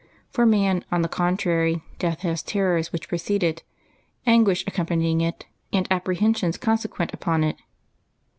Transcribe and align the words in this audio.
For 0.31 0.47
man, 0.47 0.83
on 0.91 1.03
the 1.03 1.07
con 1.07 1.37
trary, 1.37 1.83
death 1.99 2.21
has 2.21 2.41
terrors 2.41 2.91
which 2.91 3.07
precede 3.07 3.43
it, 3.43 3.61
anguish 4.25 4.65
accom 4.65 4.87
panying 4.87 5.21
it, 5.21 5.45
and 5.71 5.87
apprehensions 5.91 6.57
consequent 6.57 7.13
upon 7.13 7.43
it. 7.43 7.57